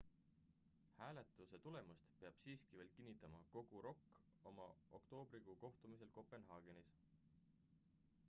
hääletuse 0.99 1.57
tulemuse 1.65 2.07
peab 2.21 2.37
siiski 2.45 2.79
veel 2.79 2.87
kinnitama 2.95 3.41
kogu 3.55 3.83
rok 3.87 4.09
oma 4.53 4.67
oktoobrikuu 4.99 5.57
kohtumisel 5.65 6.11
kopenhaagenis 6.17 6.89